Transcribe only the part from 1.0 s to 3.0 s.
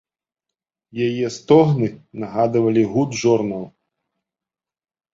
Яе стогны нагадвалі